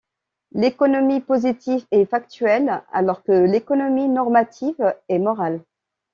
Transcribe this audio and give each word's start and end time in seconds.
L'économie 0.53 1.19
positive 1.21 1.85
est 1.91 2.05
factuelle 2.05 2.81
alors 2.91 3.21
que 3.21 3.31
l'économie 3.31 4.07
normative 4.09 4.95
est 5.09 5.19
morale. 5.19 5.61